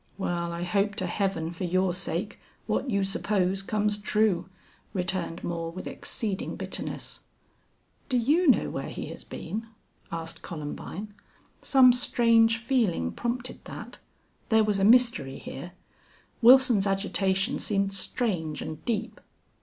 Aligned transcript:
"Well, 0.17 0.51
I 0.51 0.63
hope 0.63 0.95
to 0.95 1.05
Heaven 1.05 1.51
for 1.51 1.63
your 1.63 1.93
sake 1.93 2.39
what 2.65 2.89
you 2.89 3.03
suppose 3.03 3.61
comes 3.61 3.99
true," 3.99 4.49
returned 4.95 5.43
Moore, 5.43 5.71
with 5.71 5.85
exceeding 5.85 6.55
bitterness. 6.55 7.19
"Do 8.09 8.17
you 8.17 8.47
know 8.47 8.71
where 8.71 8.89
he 8.89 9.09
has 9.09 9.23
been?" 9.23 9.67
asked 10.11 10.41
Columbine. 10.41 11.13
Some 11.61 11.93
strange 11.93 12.57
feeling 12.57 13.11
prompted 13.11 13.63
that. 13.65 13.99
There 14.49 14.63
was 14.63 14.79
a 14.79 14.83
mystery 14.83 15.37
here. 15.37 15.73
Wilson's 16.41 16.87
agitation 16.87 17.59
seemed 17.59 17.93
strange 17.93 18.59
and 18.63 18.83
deep. 18.85 19.21